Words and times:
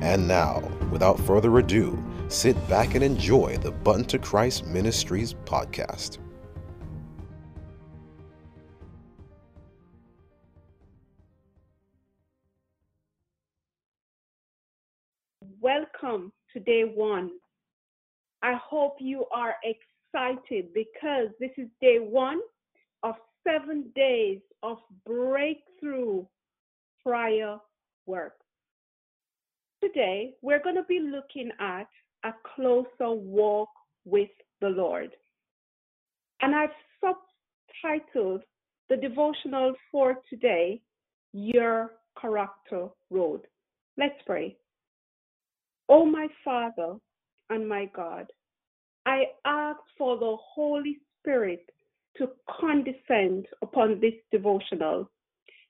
And 0.00 0.28
now, 0.28 0.60
without 0.92 1.18
further 1.18 1.58
ado, 1.58 2.02
sit 2.28 2.56
back 2.68 2.94
and 2.94 3.02
enjoy 3.02 3.56
the 3.58 3.72
Button 3.72 4.04
to 4.06 4.18
Christ 4.18 4.64
Ministries 4.64 5.34
podcast. 5.44 6.18
Welcome 15.60 16.32
to 16.52 16.60
day 16.60 16.84
one. 16.84 17.32
I 18.42 18.54
hope 18.54 18.96
you 19.00 19.26
are 19.34 19.56
excited 19.64 20.72
because 20.72 21.28
this 21.40 21.50
is 21.56 21.66
day 21.80 21.98
one 21.98 22.40
of 23.02 23.16
seven 23.44 23.90
days 23.96 24.38
of 24.62 24.78
breakthrough 25.04 26.24
prayer 27.04 27.58
work. 28.06 28.34
Today, 29.82 30.34
we're 30.42 30.62
going 30.62 30.74
to 30.74 30.84
be 30.88 31.00
looking 31.00 31.50
at 31.60 31.86
a 32.24 32.32
closer 32.54 33.10
walk 33.10 33.68
with 34.04 34.30
the 34.60 34.68
Lord. 34.68 35.10
And 36.40 36.54
I've 36.54 36.70
subtitled 37.02 38.40
the 38.90 38.96
devotional 38.96 39.74
for 39.92 40.16
today, 40.28 40.80
Your 41.32 41.92
Character 42.20 42.88
Road. 43.10 43.42
Let's 43.96 44.20
pray. 44.26 44.56
Oh, 45.88 46.04
my 46.04 46.26
Father 46.44 46.96
and 47.50 47.68
my 47.68 47.88
God, 47.94 48.26
I 49.06 49.24
ask 49.44 49.78
for 49.96 50.18
the 50.18 50.36
Holy 50.54 50.98
Spirit 51.20 51.64
to 52.16 52.28
condescend 52.60 53.46
upon 53.62 54.00
this 54.00 54.14
devotional. 54.32 55.10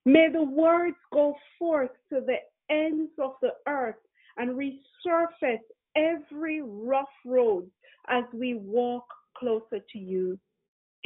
May 0.04 0.28
the 0.32 0.42
words 0.42 0.96
go 1.12 1.34
forth 1.58 1.90
to 2.08 2.20
the 2.20 2.36
ends 2.70 3.10
of 3.22 3.32
the 3.42 3.52
earth 3.66 3.96
and 4.36 4.56
resurface 4.56 5.58
every 5.96 6.62
rough 6.62 7.06
road 7.24 7.68
as 8.08 8.24
we 8.32 8.54
walk 8.54 9.06
closer 9.36 9.80
to 9.92 9.98
you. 9.98 10.38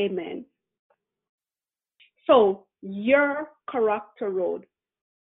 Amen. 0.00 0.44
So, 2.26 2.66
your 2.82 3.50
character 3.70 4.30
road. 4.30 4.66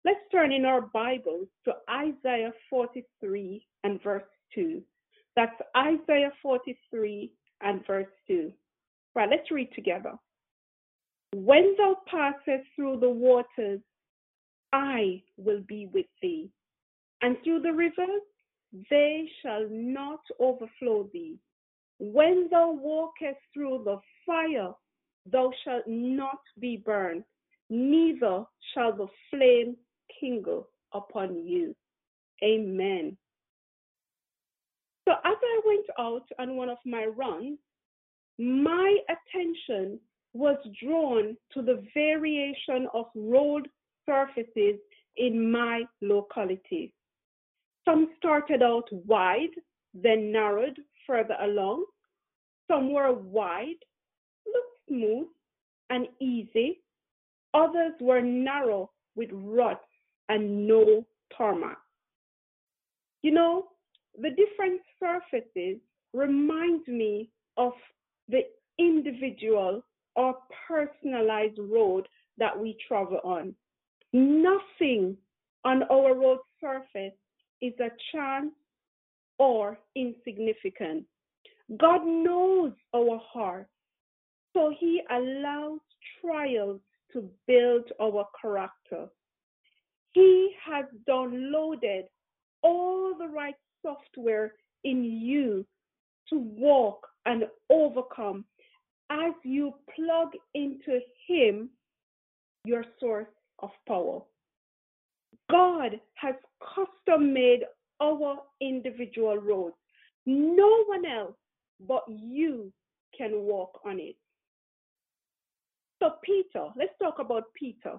Let's 0.03 0.19
turn 0.31 0.51
in 0.51 0.65
our 0.65 0.81
Bibles 0.81 1.47
to 1.65 1.73
Isaiah 1.89 2.53
43 2.69 3.65
and 3.83 4.01
verse 4.03 4.23
2. 4.53 4.81
That's 5.35 5.55
Isaiah 5.75 6.31
43 6.41 7.31
and 7.61 7.85
verse 7.87 8.07
2. 8.27 8.51
Right, 9.15 9.29
let's 9.29 9.49
read 9.49 9.69
together. 9.73 10.13
When 11.33 11.75
thou 11.77 11.97
passest 12.07 12.67
through 12.75 12.99
the 12.99 13.09
waters, 13.09 13.81
I 14.75 15.23
will 15.37 15.61
be 15.61 15.87
with 15.93 16.05
thee, 16.21 16.49
and 17.21 17.37
through 17.43 17.61
the 17.61 17.71
rivers, 17.71 18.21
they 18.89 19.23
shall 19.41 19.65
not 19.71 20.19
overflow 20.37 21.09
thee. 21.13 21.37
When 21.99 22.49
thou 22.51 22.71
walkest 22.71 23.39
through 23.53 23.83
the 23.85 24.01
fire, 24.25 24.73
thou 25.31 25.49
shalt 25.63 25.87
not 25.87 26.41
be 26.59 26.75
burned, 26.75 27.23
neither 27.69 28.43
shall 28.73 28.91
the 28.93 29.07
flame 29.29 29.77
kindle 30.19 30.67
upon 30.93 31.47
you. 31.47 31.73
Amen. 32.43 33.15
So 35.07 35.13
as 35.13 35.37
I 35.41 35.61
went 35.65 35.85
out 35.97 36.27
on 36.37 36.57
one 36.57 36.67
of 36.67 36.79
my 36.85 37.05
runs, 37.05 37.59
my 38.37 38.97
attention 39.07 40.01
was 40.33 40.57
drawn 40.83 41.37
to 41.53 41.61
the 41.61 41.81
variation 41.93 42.89
of 42.93 43.05
road 43.15 43.69
surfaces 44.05 44.79
in 45.17 45.51
my 45.51 45.83
locality. 46.01 46.93
Some 47.85 48.09
started 48.17 48.61
out 48.63 48.87
wide, 48.91 49.55
then 49.93 50.31
narrowed 50.31 50.77
further 51.05 51.37
along. 51.41 51.85
Some 52.67 52.91
were 52.91 53.13
wide, 53.13 53.81
looked 54.45 54.79
smooth 54.89 55.27
and 55.89 56.07
easy. 56.19 56.81
Others 57.53 57.93
were 58.01 58.21
narrow 58.21 58.91
with 59.15 59.29
ruts 59.31 59.85
and 60.29 60.67
no 60.67 61.05
tarmac. 61.37 61.77
You 63.21 63.31
know, 63.31 63.67
the 64.19 64.31
different 64.31 64.81
surfaces 64.99 65.77
remind 66.13 66.87
me 66.87 67.29
of 67.57 67.73
the 68.29 68.41
individual 68.79 69.83
or 70.15 70.35
personalized 70.67 71.59
road 71.59 72.07
that 72.37 72.57
we 72.57 72.77
travel 72.87 73.19
on. 73.23 73.53
Nothing 74.13 75.17
on 75.63 75.83
our 75.91 76.13
road 76.13 76.39
surface 76.61 77.17
is 77.61 77.73
a 77.79 77.89
chance 78.11 78.51
or 79.39 79.77
insignificant. 79.95 81.05
God 81.77 82.05
knows 82.05 82.71
our 82.95 83.19
heart, 83.33 83.67
so 84.53 84.73
He 84.79 85.01
allows 85.09 85.79
trials 86.21 86.79
to 87.13 87.29
build 87.47 87.91
our 88.01 88.27
character. 88.39 89.07
He 90.13 90.51
has 90.63 90.85
downloaded 91.09 92.03
all 92.61 93.15
the 93.17 93.27
right 93.27 93.55
software 93.81 94.53
in 94.83 95.03
you 95.03 95.65
to 96.29 96.37
walk 96.37 97.05
and 97.25 97.43
overcome 97.69 98.45
as 99.09 99.33
you 99.43 99.73
plug 99.95 100.29
into 100.53 100.99
Him, 101.27 101.69
your 102.63 102.85
source 102.99 103.27
of 103.65 103.71
power. 103.87 104.21
God 105.49 105.99
has 106.15 106.35
custom 106.75 107.33
made 107.33 107.61
our 108.01 108.37
individual 108.61 109.37
roads. 109.37 109.75
No 110.25 110.83
one 110.85 111.05
else 111.05 111.35
but 111.87 112.03
you 112.07 112.71
can 113.17 113.31
walk 113.41 113.79
on 113.85 113.99
it. 113.99 114.15
So, 116.01 116.13
Peter, 116.23 116.69
let's 116.77 116.93
talk 117.01 117.19
about 117.19 117.45
Peter. 117.53 117.97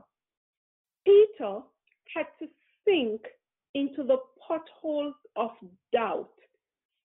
Peter 1.05 1.61
had 2.15 2.27
to 2.41 2.47
sink 2.85 3.23
into 3.75 4.03
the 4.03 4.19
potholes 4.47 5.15
of 5.37 5.51
doubt 5.93 6.31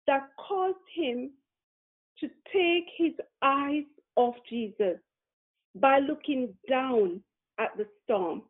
that 0.08 0.30
caused 0.48 0.78
him 0.96 1.32
to 2.20 2.28
take 2.52 2.86
his 2.98 3.14
eyes 3.42 3.84
off 4.16 4.36
Jesus 4.50 4.98
by 5.76 6.00
looking 6.00 6.54
down 6.70 7.22
at 7.60 7.76
the 7.78 7.86
storm, 8.04 8.42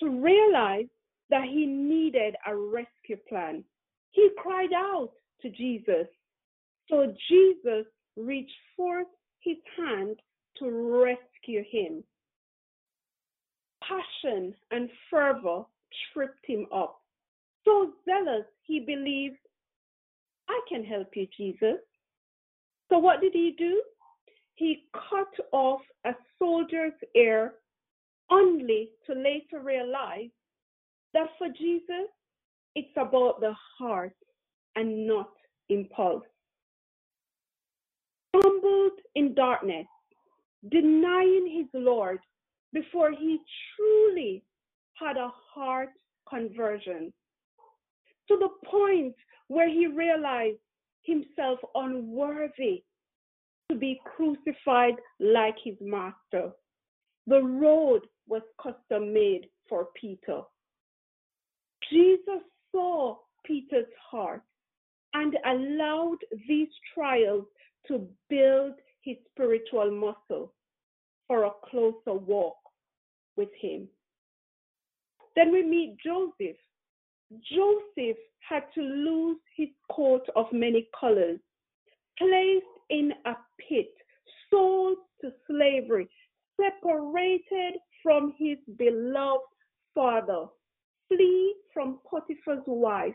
to 0.00 0.08
realize 0.08 0.86
that 1.30 1.44
he 1.44 1.66
needed 1.66 2.34
a 2.46 2.56
rescue 2.56 3.16
plan. 3.28 3.64
He 4.12 4.30
cried 4.38 4.72
out 4.74 5.10
to 5.42 5.50
Jesus. 5.50 6.06
So 6.88 7.14
Jesus 7.28 7.86
reached 8.16 8.50
forth 8.76 9.06
his 9.40 9.56
hand 9.76 10.16
to 10.58 10.70
rescue 11.04 11.62
him. 11.70 12.02
Passion 13.82 14.54
and 14.70 14.88
fervor 15.10 15.62
tripped 16.12 16.44
him 16.46 16.66
up. 16.74 17.00
So 17.64 17.92
zealous, 18.04 18.46
he 18.64 18.80
believed, 18.80 19.36
I 20.48 20.60
can 20.68 20.84
help 20.84 21.08
you, 21.14 21.26
Jesus. 21.36 21.78
So 22.88 22.98
what 22.98 23.20
did 23.20 23.32
he 23.34 23.54
do? 23.58 23.82
He 24.54 24.84
cut 24.92 25.32
off 25.52 25.80
a 26.04 26.12
soldier's 26.38 26.92
ear 27.14 27.54
only 28.30 28.90
to 29.06 29.14
later 29.14 29.60
realize 29.62 30.30
that 31.14 31.28
for 31.38 31.48
Jesus, 31.48 32.08
it's 32.74 32.96
about 32.96 33.40
the 33.40 33.54
heart 33.78 34.14
and 34.76 35.06
not 35.06 35.30
impulse. 35.68 36.24
Humbled 38.34 38.92
in 39.14 39.34
darkness, 39.34 39.86
denying 40.70 41.50
his 41.56 41.80
Lord 41.80 42.20
before 42.72 43.10
he 43.10 43.38
truly 43.74 44.42
had 44.94 45.16
a 45.16 45.30
heart 45.54 45.90
conversion, 46.28 47.12
to 48.28 48.36
the 48.36 48.50
point 48.68 49.14
where 49.48 49.68
he 49.68 49.86
realized 49.86 50.58
himself 51.02 51.58
unworthy 51.74 52.84
to 53.70 53.76
be 53.76 54.00
crucified 54.04 54.94
like 55.18 55.56
his 55.64 55.76
master. 55.80 56.50
The 57.26 57.42
road 57.42 58.02
was 58.28 58.42
custom 58.62 59.12
made 59.12 59.48
for 59.68 59.88
Peter. 60.00 60.42
Jesus 61.90 62.42
saw 62.72 63.16
Peter's 63.44 63.86
heart 64.10 64.42
and 65.14 65.36
allowed 65.46 66.18
these 66.46 66.68
trials 66.94 67.44
to 67.86 68.06
build 68.28 68.74
his 69.02 69.16
spiritual 69.32 69.90
muscle 69.90 70.52
for 71.26 71.44
a 71.44 71.50
closer 71.70 72.14
walk 72.14 72.56
with 73.36 73.48
him. 73.60 73.88
Then 75.34 75.52
we 75.52 75.62
meet 75.62 75.96
Joseph. 76.04 76.56
Joseph 77.52 78.16
had 78.40 78.64
to 78.74 78.80
lose 78.80 79.38
his 79.56 79.68
coat 79.90 80.26
of 80.34 80.46
many 80.52 80.88
colors, 80.98 81.38
placed 82.18 82.64
in 82.90 83.12
a 83.26 83.34
pit, 83.68 83.92
sold 84.50 84.98
to 85.20 85.30
slavery, 85.46 86.08
separated 86.60 87.74
from 88.02 88.34
his 88.38 88.58
beloved 88.76 89.44
father, 89.94 90.46
flee 91.08 91.54
from 91.72 91.98
Potiphar's 92.08 92.64
wife, 92.66 93.14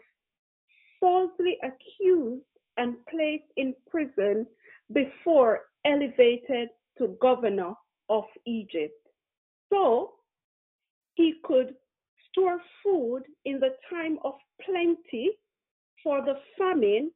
falsely 0.99 1.57
accused 1.63 2.43
and 2.77 2.95
placed 3.09 3.51
in 3.57 3.73
prison 3.89 4.47
before 4.93 5.61
elevated 5.85 6.69
to 6.97 7.17
governor 7.21 7.73
of 8.09 8.23
Egypt. 8.45 8.93
So 9.71 10.13
he 11.15 11.35
could 11.43 11.75
store 12.29 12.59
food 12.83 13.23
in 13.45 13.59
the 13.59 13.75
time 13.89 14.17
of 14.23 14.33
plenty 14.61 15.31
for 16.03 16.21
the 16.23 16.35
famine 16.57 17.11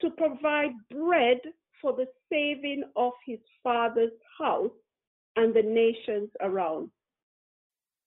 to 0.00 0.10
provide 0.10 0.72
bread 0.90 1.40
for 1.80 1.92
the 1.92 2.06
saving 2.30 2.84
of 2.96 3.12
his 3.26 3.38
father's 3.62 4.12
house 4.38 4.70
and 5.36 5.54
the 5.54 5.62
nations 5.62 6.30
around. 6.40 6.90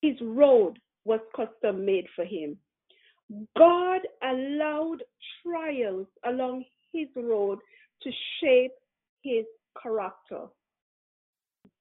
His 0.02 0.16
road 0.22 0.80
was 1.06 1.20
custom 1.36 1.86
made 1.86 2.06
for 2.16 2.26
him. 2.26 2.58
God 3.58 4.02
allowed 4.24 5.04
trials 5.44 6.08
along 6.26 6.66
his 6.92 7.08
road 7.16 7.60
to 8.04 8.12
shape 8.42 8.72
his 9.24 9.46
character. 9.82 10.48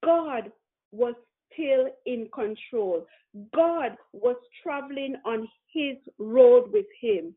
God 0.05 0.53
was 0.93 1.15
still 1.53 1.89
in 2.07 2.29
control. 2.35 3.07
God 3.55 3.97
was 4.13 4.37
traveling 4.63 5.17
on 5.25 5.49
his 5.73 5.97
road 6.19 6.71
with 6.73 6.87
him. 7.01 7.35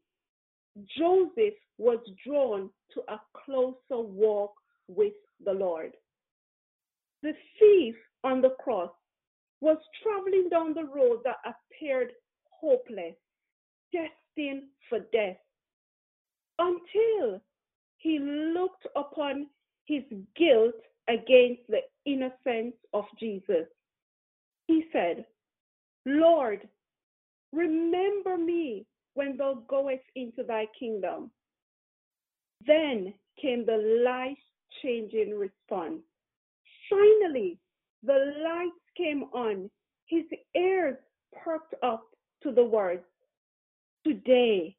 Joseph 0.98 1.54
was 1.78 2.00
drawn 2.26 2.70
to 2.94 3.02
a 3.10 3.20
closer 3.46 4.02
walk 4.02 4.54
with 4.88 5.14
the 5.44 5.54
Lord. 5.54 5.92
The 7.24 7.34
thief 7.60 7.96
on 8.24 8.42
the 8.42 8.56
cross 8.60 8.92
was 9.60 9.78
traveling 10.02 10.50
down 10.50 10.74
the 10.74 10.86
road 10.86 11.20
that 11.24 11.38
appeared 11.46 12.14
hopeless, 12.50 13.16
destined 13.92 14.64
for 14.90 15.00
death, 15.14 15.38
until 16.58 17.42
he 17.98 18.20
looked 18.20 18.88
upon 18.96 19.48
his 19.86 20.04
guilt 20.36 20.76
against 21.08 21.62
the 21.70 21.82
innocence 22.06 22.76
of 22.94 23.06
Jesus. 23.20 23.68
He 24.68 24.86
said, 24.92 25.26
Lord, 26.06 26.68
remember 27.52 28.38
me 28.38 28.86
when 29.14 29.38
thou 29.38 29.64
goest 29.68 30.04
into 30.16 30.44
thy 30.44 30.66
kingdom. 30.80 31.32
Then 32.66 33.14
came 33.40 33.66
the 33.66 34.04
life 34.06 34.38
changing 34.82 35.38
response. 35.38 36.02
Finally, 36.92 37.58
the 38.04 38.34
lights 38.44 38.86
came 38.96 39.24
on. 39.34 39.72
His 40.06 40.26
ears 40.56 40.98
perked 41.44 41.74
up 41.82 42.04
to 42.44 42.52
the 42.52 42.64
words, 42.64 43.04
Today 44.06 44.76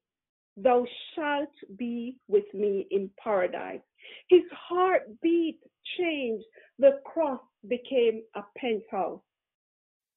thou 0.56 0.84
shalt 1.14 1.54
be 1.78 2.18
with 2.28 2.44
me 2.52 2.86
in 2.90 3.10
paradise. 3.22 3.80
His 4.28 4.42
heartbeat 4.52 5.58
changed. 5.98 6.44
The 6.78 7.00
cross 7.04 7.40
became 7.68 8.22
a 8.34 8.42
penthouse. 8.58 9.20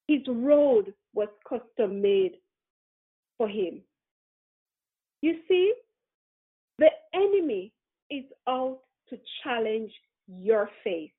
His 0.07 0.21
road 0.27 0.93
was 1.13 1.29
custom 1.47 2.01
made 2.01 2.33
for 3.37 3.47
him. 3.47 3.81
You 5.21 5.35
see, 5.47 5.73
the 6.77 6.89
enemy 7.13 7.71
is 8.09 8.25
out 8.47 8.79
to 9.09 9.17
challenge 9.43 9.91
your 10.27 10.69
faith, 10.83 11.11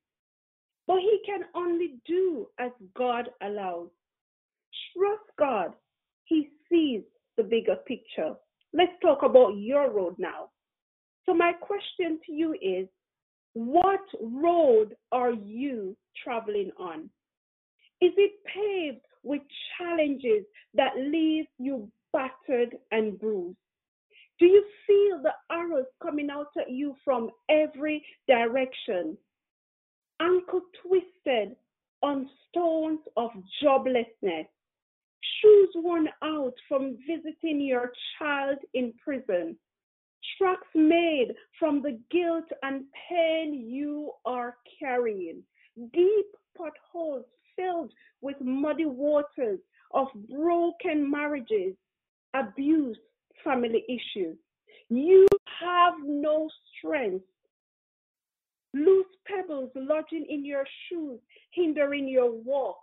but 0.86 0.98
he 1.00 1.20
can 1.26 1.42
only 1.54 1.96
do 2.06 2.46
as 2.58 2.70
God 2.96 3.28
allows. 3.42 3.88
Trust 4.96 5.24
God, 5.38 5.74
he 6.24 6.48
sees 6.70 7.02
the 7.36 7.42
bigger 7.42 7.76
picture. 7.86 8.34
Let's 8.72 8.92
talk 9.02 9.22
about 9.22 9.56
your 9.56 9.90
road 9.90 10.16
now. 10.18 10.50
So, 11.24 11.34
my 11.34 11.52
question 11.52 12.20
to 12.26 12.32
you 12.32 12.54
is 12.62 12.86
what 13.54 14.00
road 14.20 14.94
are 15.12 15.32
you 15.32 15.96
traveling 16.22 16.70
on? 16.78 17.10
Is 18.00 18.12
it 18.16 18.32
paved 18.44 19.04
with 19.22 19.42
challenges 19.78 20.44
that 20.74 20.92
leave 20.96 21.46
you 21.58 21.90
battered 22.12 22.76
and 22.92 23.18
bruised? 23.18 23.56
Do 24.38 24.46
you 24.46 24.62
feel 24.86 25.22
the 25.22 25.32
arrows 25.50 25.86
coming 26.02 26.28
out 26.28 26.48
at 26.58 26.70
you 26.70 26.94
from 27.02 27.30
every 27.48 28.04
direction? 28.28 29.16
Ankle 30.46 30.62
twisted 30.82 31.56
on 32.02 32.28
stones 32.48 33.00
of 33.16 33.30
joblessness, 33.62 34.46
shoes 35.40 35.68
worn 35.74 36.08
out 36.22 36.54
from 36.68 36.96
visiting 37.06 37.60
your 37.60 37.92
child 38.18 38.58
in 38.74 38.92
prison, 39.02 39.56
tracks 40.38 40.68
made 40.74 41.34
from 41.58 41.82
the 41.82 41.98
guilt 42.10 42.44
and 42.62 42.84
pain 43.08 43.54
you 43.68 44.12
are 44.24 44.56
carrying, 44.78 45.42
deep 45.92 46.26
potholes 46.56 47.24
filled 47.56 47.92
with 48.20 48.36
muddy 48.40 48.86
waters 48.86 49.58
of 49.92 50.08
broken 50.30 51.10
marriages, 51.10 51.74
abuse, 52.34 52.98
family 53.42 53.84
issues. 53.88 54.36
You 54.90 55.26
have 55.60 55.94
no 56.04 56.48
strength. 56.78 57.24
Loose 58.74 59.06
pebbles 59.26 59.70
in 60.28 60.44
your 60.44 60.64
shoes, 60.88 61.20
hindering 61.52 62.08
your 62.08 62.30
walk. 62.32 62.78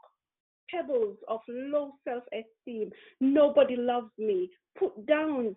Pebbles 0.70 1.18
of 1.28 1.42
low 1.48 1.92
self 2.04 2.24
esteem. 2.34 2.90
Nobody 3.20 3.76
loves 3.76 4.12
me. 4.18 4.50
Put 4.78 5.06
downs. 5.06 5.56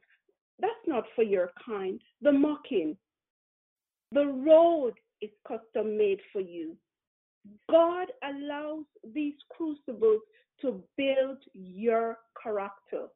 That's 0.61 0.75
not 0.87 1.05
for 1.15 1.23
your 1.23 1.53
kind. 1.65 2.01
The 2.21 2.33
mocking. 2.33 2.97
The 4.13 4.27
road 4.27 4.95
is 5.23 5.31
custom 5.47 5.97
made 5.97 6.21
for 6.33 6.41
you. 6.41 6.77
God 7.71 8.09
allows 8.25 8.85
these 9.15 9.35
crucibles 9.51 10.21
to 10.61 10.83
build 10.97 11.39
your 11.53 12.19
character. 12.43 13.07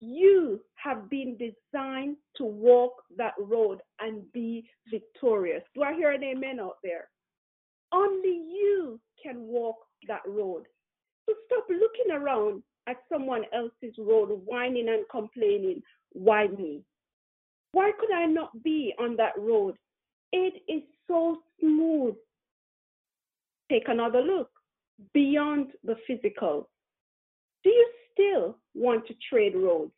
You 0.00 0.60
have 0.74 1.08
been 1.08 1.36
designed 1.38 2.16
to 2.36 2.44
walk 2.44 2.92
that 3.16 3.32
road 3.38 3.80
and 4.00 4.30
be 4.32 4.68
victorious. 4.90 5.62
Do 5.74 5.82
I 5.82 5.94
hear 5.94 6.12
an 6.12 6.22
amen 6.22 6.60
out 6.60 6.76
there? 6.82 7.08
Only 7.92 8.28
you 8.28 9.00
can 9.22 9.40
walk 9.46 9.76
that 10.08 10.22
road. 10.26 10.64
So 11.26 11.34
stop 11.46 11.64
looking 11.68 12.12
around 12.12 12.62
at 12.86 12.96
someone 13.12 13.44
else's 13.54 13.96
road, 13.98 14.28
whining 14.44 14.88
and 14.88 15.04
complaining. 15.10 15.82
Why 16.12 16.46
me? 16.46 16.82
Why 17.72 17.90
could 17.98 18.12
I 18.12 18.26
not 18.26 18.62
be 18.62 18.94
on 18.98 19.16
that 19.16 19.32
road? 19.36 19.76
It 20.32 20.62
is 20.68 20.82
so 21.08 21.38
smooth 21.60 22.14
take 23.70 23.88
another 23.88 24.20
look 24.20 24.50
beyond 25.12 25.72
the 25.84 25.96
physical. 26.06 26.68
Do 27.64 27.70
you 27.70 27.90
still 28.12 28.58
want 28.74 29.06
to 29.08 29.14
trade 29.28 29.54
roads? 29.56 29.92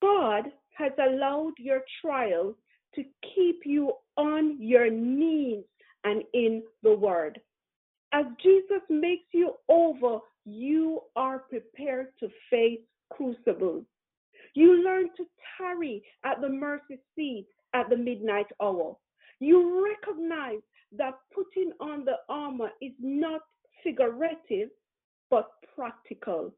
God 0.00 0.44
has 0.76 0.92
allowed 0.98 1.54
your 1.58 1.80
trials 2.00 2.54
to 2.94 3.02
keep 3.34 3.60
you 3.64 3.92
on 4.16 4.56
your 4.60 4.90
knees 4.90 5.64
and 6.04 6.22
in 6.34 6.62
the 6.82 6.94
Word. 6.94 7.40
As 8.12 8.24
Jesus 8.42 8.82
makes 8.88 9.26
you 9.32 9.54
over, 9.68 10.20
you 10.44 11.00
are 11.16 11.40
prepared 11.40 12.08
to 12.20 12.28
face 12.50 12.80
crucibles. 13.10 13.84
You 14.54 14.82
learn 14.82 15.08
to 15.16 15.26
tarry 15.56 16.02
at 16.24 16.40
the 16.40 16.48
mercy 16.48 16.98
seat 17.14 17.46
at 17.74 17.90
the 17.90 17.96
midnight 17.96 18.46
hour. 18.62 18.96
You 19.40 19.84
recognize 19.84 20.62
that 20.96 21.14
putting 21.34 21.72
on 21.80 22.04
the 22.04 22.16
armor 22.28 22.70
is 22.80 22.92
not 22.98 23.42
figurative, 23.84 24.70
but 25.30 25.50
practical. 25.74 26.54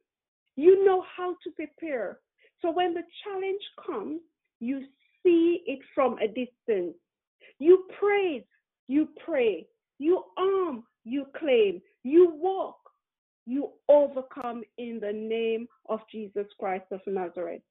You 0.56 0.84
know 0.84 1.04
how 1.16 1.36
to 1.42 1.50
prepare. 1.50 2.20
So 2.62 2.70
when 2.70 2.94
the 2.94 3.02
challenge 3.24 3.62
comes, 3.84 4.20
you 4.60 4.84
see 5.22 5.62
it 5.66 5.80
from 5.94 6.16
a 6.18 6.28
distance. 6.28 6.94
You 7.58 7.84
praise, 7.98 8.44
you 8.90 9.08
pray. 9.24 9.68
You 10.00 10.24
arm, 10.36 10.82
you 11.04 11.26
claim. 11.38 11.80
You 12.02 12.32
walk, 12.34 12.78
you 13.46 13.70
overcome 13.88 14.62
in 14.78 14.98
the 15.00 15.12
name 15.12 15.68
of 15.88 16.00
Jesus 16.10 16.46
Christ 16.58 16.86
of 16.90 17.00
Nazareth. 17.06 17.62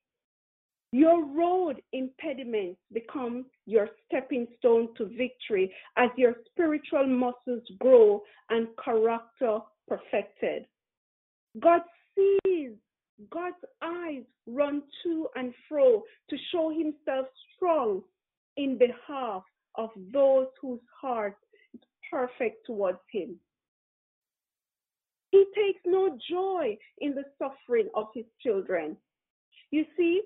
Your 0.94 1.26
road 1.26 1.82
impediments 1.92 2.80
become 2.94 3.48
your 3.66 3.90
stepping 4.06 4.48
stone 4.60 4.88
to 4.98 5.08
victory 5.18 5.74
as 5.98 6.10
your 6.16 6.36
spiritual 6.52 7.06
muscles 7.06 7.64
grow 7.80 8.24
and 8.50 8.70
character 8.84 9.60
perfected. 9.90 10.66
God 11.60 11.82
sees, 12.16 12.72
God's 13.30 13.58
eyes 13.84 14.24
run 14.48 14.84
to 15.04 15.28
and 15.36 15.54
fro 15.68 16.02
to 16.30 16.38
show 16.54 16.70
himself 16.70 17.28
strong 17.58 18.04
in 18.56 18.78
behalf 18.78 19.44
of 19.76 19.90
those 20.12 20.48
whose 20.62 20.80
heart 21.02 21.38
is 21.74 21.80
perfect 22.10 22.66
towards 22.66 23.00
him. 23.12 23.40
He 25.32 25.46
takes 25.56 25.80
no 25.86 26.18
joy 26.30 26.78
in 27.00 27.14
the 27.14 27.26
suffering 27.38 27.88
of 27.94 28.08
his 28.14 28.26
children. 28.42 28.98
You 29.72 29.86
see, 29.96 30.22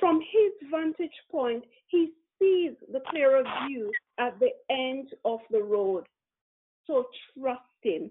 from 0.00 0.20
his 0.20 0.70
vantage 0.70 1.10
point, 1.30 1.64
he 1.88 2.12
sees 2.38 2.72
the 2.92 3.00
clearer 3.10 3.42
view 3.66 3.90
at 4.18 4.38
the 4.38 4.50
end 4.70 5.08
of 5.24 5.40
the 5.50 5.62
road. 5.62 6.04
So 6.86 7.06
trust 7.38 7.60
him. 7.82 8.10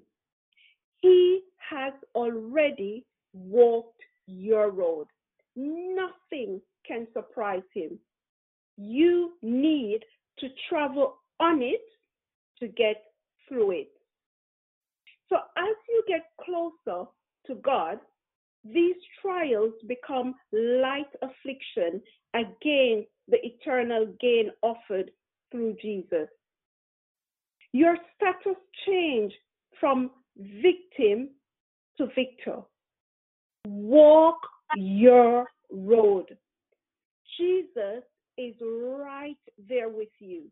He 1.01 1.41
has 1.69 1.93
already 2.13 3.05
walked 3.33 4.01
your 4.27 4.69
road. 4.69 5.07
Nothing 5.55 6.61
can 6.85 7.07
surprise 7.13 7.63
him. 7.73 7.97
You 8.77 9.33
need 9.41 10.01
to 10.39 10.47
travel 10.69 11.17
on 11.39 11.61
it 11.61 11.81
to 12.59 12.67
get 12.67 13.03
through 13.47 13.71
it. 13.71 13.89
So 15.29 15.35
as 15.35 15.75
you 15.89 16.03
get 16.07 16.25
closer 16.43 17.09
to 17.47 17.55
God, 17.55 17.99
these 18.63 18.95
trials 19.21 19.73
become 19.87 20.35
light 20.51 21.09
affliction 21.21 22.01
against 22.33 23.09
the 23.27 23.37
eternal 23.43 24.07
gain 24.19 24.51
offered 24.61 25.11
through 25.51 25.75
Jesus. 25.81 26.27
Your 27.73 27.97
status 28.15 28.57
change 28.85 29.33
from 29.79 30.11
victim 30.37 31.29
to 31.97 32.07
victor. 32.15 32.61
Walk 33.65 34.39
your 34.75 35.45
road. 35.71 36.25
Jesus 37.37 38.03
is 38.37 38.53
right 38.61 39.37
there 39.69 39.89
with 39.89 40.09
you. 40.19 40.43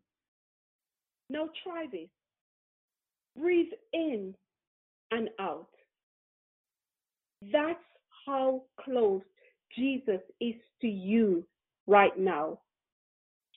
Now 1.30 1.48
try 1.64 1.86
this. 1.90 2.08
Breathe 3.38 3.72
in 3.92 4.34
and 5.10 5.28
out. 5.40 5.68
That's 7.52 7.78
how 8.26 8.62
close 8.80 9.22
Jesus 9.76 10.20
is 10.40 10.54
to 10.80 10.88
you 10.88 11.44
right 11.86 12.18
now, 12.18 12.58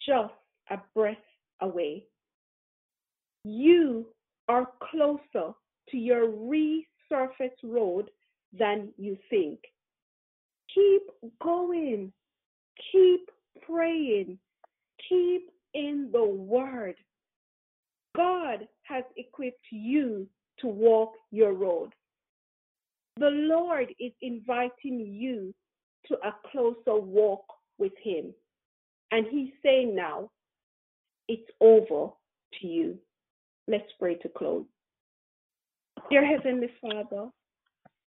just 0.05 0.33
a 0.69 0.77
breath 0.95 1.17
away. 1.61 2.05
You 3.45 4.07
are 4.47 4.67
closer 4.91 5.53
to 5.89 5.97
your 5.97 6.27
resurfaced 6.27 7.63
road 7.63 8.09
than 8.57 8.89
you 8.97 9.17
think. 9.29 9.59
Keep 10.73 11.03
going, 11.41 12.11
keep 12.91 13.29
praying, 13.65 14.37
keep 15.07 15.49
in 15.73 16.09
the 16.11 16.23
Word. 16.23 16.95
God 18.15 18.67
has 18.83 19.03
equipped 19.17 19.65
you 19.71 20.27
to 20.59 20.67
walk 20.67 21.13
your 21.31 21.53
road. 21.53 21.93
The 23.17 23.29
Lord 23.29 23.93
is 23.99 24.11
inviting 24.21 24.99
you 24.99 25.53
to 26.07 26.15
a 26.15 26.33
closer 26.51 26.99
walk 26.99 27.45
with 27.77 27.93
Him. 28.03 28.33
And 29.11 29.25
He's 29.29 29.51
saying 29.63 29.95
now, 29.95 30.29
it's 31.27 31.49
over 31.61 32.11
to 32.59 32.67
you. 32.67 32.97
Let's 33.67 33.91
pray 33.99 34.15
to 34.15 34.29
close. 34.29 34.65
Dear 36.09 36.25
Heavenly 36.25 36.69
Father, 36.81 37.29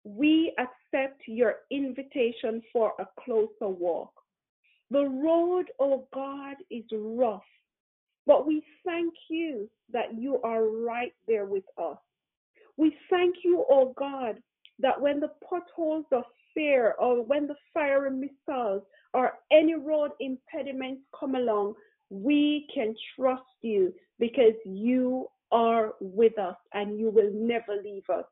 we 0.05 0.55
accept 0.59 1.23
your 1.27 1.57
invitation 1.71 2.63
for 2.73 2.93
a 2.99 3.07
closer 3.25 3.69
walk. 3.69 4.13
The 4.91 5.05
road, 5.05 5.67
oh 5.79 6.07
God, 6.15 6.57
is 6.71 6.85
rough, 6.93 7.43
but 8.27 8.47
we 8.47 8.63
thank 8.85 9.13
you 9.29 9.69
that 9.93 10.15
you 10.19 10.41
are 10.43 10.65
right 10.65 11.13
there 11.27 11.45
with 11.45 11.65
us. 11.77 11.99
We 12.77 12.97
thank 13.11 13.37
you, 13.45 13.65
oh 13.71 13.93
God, 13.99 14.37
that 14.79 15.01
when 15.01 15.21
the 15.21 15.33
potholes 15.49 16.07
of 16.13 16.25
fear 16.55 16.95
or 16.99 17.23
when 17.23 17.47
the 17.47 17.57
fiery 17.75 18.11
missiles 18.11 18.83
or 19.13 19.33
any 19.53 19.75
road 19.75 20.13
impediments 20.21 21.03
come 21.19 21.35
along, 21.35 21.75
we 22.11 22.67
can 22.75 22.95
trust 23.17 23.43
you 23.63 23.93
because 24.19 24.55
you 24.65 25.27
are 25.51 25.95
with 26.01 26.39
us 26.39 26.57
and 26.73 26.99
you 26.99 27.11
will 27.11 27.31
never 27.33 27.77
leave 27.83 28.09
us. 28.13 28.25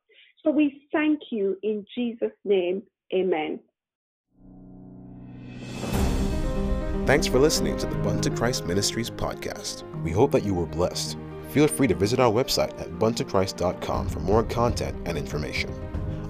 So 0.43 0.51
we 0.51 0.83
thank 0.93 1.21
you 1.31 1.57
in 1.63 1.85
Jesus' 1.95 2.31
name. 2.45 2.83
Amen. 3.15 3.61
Thanks 7.07 7.29
for 7.29 7.39
listening 7.39 7.77
to 7.79 7.87
the 7.87 7.95
Bunto 7.95 8.35
Christ 8.35 8.67
Ministries 8.67 9.11
podcast. 9.11 9.85
We 10.03 10.11
hope 10.11 10.33
that 10.33 10.43
you 10.43 10.55
were 10.55 10.67
blessed. 10.67 11.17
Feel 11.51 11.69
free 11.69 11.87
to 11.87 11.95
visit 11.95 12.19
our 12.19 12.33
website 12.33 12.77
at 12.81 12.91
buntochrist.com 12.99 14.09
for 14.09 14.19
more 14.19 14.43
content 14.43 14.97
and 15.07 15.17
information. 15.17 15.73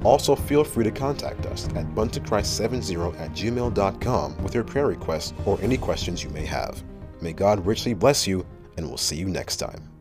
Also, 0.05 0.37
feel 0.37 0.65
free 0.65 0.85
to 0.85 0.91
contact 0.91 1.47
us 1.47 1.65
at 1.69 1.87
buntochrist70 1.95 3.19
at 3.19 3.33
gmail.com 3.33 4.37
with 4.43 4.55
your 4.55 4.65
prayer 4.65 4.89
requests 4.89 5.33
or 5.47 5.59
any 5.63 5.79
questions 5.79 6.23
you 6.23 6.29
may 6.29 6.45
have. 6.45 6.85
May 7.23 7.33
God 7.33 7.65
richly 7.65 7.95
bless 7.95 8.27
you, 8.27 8.45
and 8.77 8.87
we'll 8.87 8.99
see 8.99 9.17
you 9.17 9.31
next 9.31 9.57
time. 9.57 9.96